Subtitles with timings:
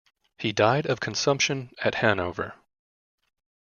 [0.39, 2.55] He died of consumption at Hanover.